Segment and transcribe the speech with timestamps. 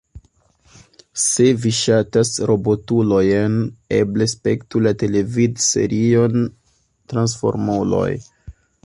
[1.23, 3.59] Se vi ŝatas robotulojn,
[3.99, 6.49] eble spektu la televidserion
[7.15, 8.09] Transformuloj.